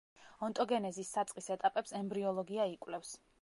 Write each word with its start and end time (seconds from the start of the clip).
ონტოგენეზის 0.45 1.11
საწყის 1.17 1.49
ეტაპებს 1.57 1.93
ემბრიოლოგია 2.01 2.67
იკვლევს. 2.77 3.15